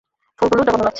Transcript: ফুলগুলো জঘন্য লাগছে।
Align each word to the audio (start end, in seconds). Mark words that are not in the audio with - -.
ফুলগুলো 0.39 0.61
জঘন্য 0.63 0.83
লাগছে। 0.83 0.89